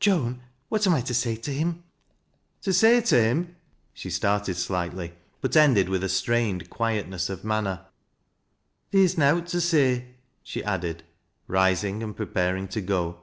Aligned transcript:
Joan, 0.00 0.40
what 0.70 0.86
am 0.86 0.94
I 0.94 1.02
to 1.02 1.12
say 1.12 1.36
to 1.36 1.52
him?" 1.52 1.84
«To 2.62 2.72
say 2.72 3.02
to 3.02 3.20
him 3.22 3.48
I" 3.50 3.54
She 3.92 4.08
started 4.08 4.54
slightly, 4.56 5.12
but 5.42 5.58
ended 5.58 5.90
with 5.90 6.02
a 6.02 6.08
strained 6.08 6.70
quiet 6.70 7.06
aess 7.10 7.28
of 7.28 7.44
manner." 7.44 7.84
Theer's 8.92 9.18
nowt 9.18 9.46
to 9.48 9.60
say," 9.60 10.14
she 10.42 10.64
added, 10.64 11.02
rising, 11.46 12.02
and 12.02 12.16
prepar 12.16 12.54
mg 12.58 12.70
to 12.70 12.80
go. 12.80 13.20